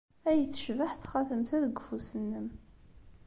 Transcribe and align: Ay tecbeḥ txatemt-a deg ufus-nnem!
Ay 0.29 0.39
tecbeḥ 0.45 0.91
txatemt-a 0.95 1.57
deg 1.63 1.79
ufus-nnem! 1.81 2.47